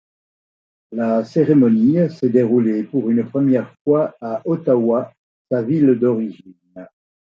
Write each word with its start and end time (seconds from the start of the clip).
La 0.91 1.23
cérémonie 1.23 2.09
s'est 2.09 2.29
déroulée 2.29 2.81
pour 2.85 3.11
une 3.11 3.23
première 3.29 3.71
fois 3.83 4.15
à 4.19 4.41
Ottawa, 4.45 5.13
sa 5.51 5.61
ville 5.61 5.93
d'origine. 5.99 6.55